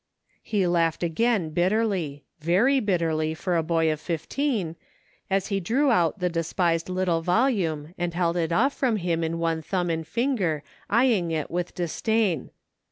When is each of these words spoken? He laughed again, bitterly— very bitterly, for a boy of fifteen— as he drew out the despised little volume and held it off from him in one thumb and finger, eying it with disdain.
He 0.41 0.65
laughed 0.65 1.03
again, 1.03 1.51
bitterly— 1.51 2.23
very 2.51 2.79
bitterly, 2.79 3.35
for 3.35 3.55
a 3.55 3.61
boy 3.61 3.93
of 3.93 4.01
fifteen— 4.01 4.75
as 5.29 5.49
he 5.49 5.59
drew 5.59 5.91
out 5.91 6.17
the 6.17 6.27
despised 6.27 6.89
little 6.89 7.21
volume 7.21 7.93
and 7.99 8.15
held 8.15 8.35
it 8.35 8.51
off 8.51 8.73
from 8.73 8.95
him 8.95 9.23
in 9.23 9.37
one 9.37 9.61
thumb 9.61 9.91
and 9.91 10.07
finger, 10.07 10.63
eying 10.91 11.29
it 11.29 11.51
with 11.51 11.75
disdain. 11.75 12.49